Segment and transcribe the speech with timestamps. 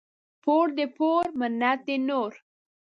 [0.43, 2.31] پور دي پور، منت دي نور.